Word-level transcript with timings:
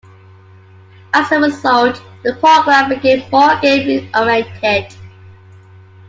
As 1.13 1.31
a 1.31 1.39
result, 1.39 2.01
the 2.23 2.33
programme 2.37 2.89
became 2.89 3.23
more 3.29 3.55
game 3.59 4.09
oriented. 4.15 4.95